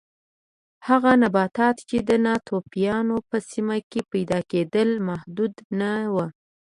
هغه 0.87 1.11
نباتات 1.21 1.77
چې 1.89 1.97
د 2.09 2.11
ناتوفیانو 2.25 3.17
په 3.29 3.37
سیمه 3.51 3.77
کې 3.89 4.01
پیدا 4.11 4.39
کېدل 4.51 4.89
محدود 5.07 5.53
نه 5.79 5.91
و 6.13 6.15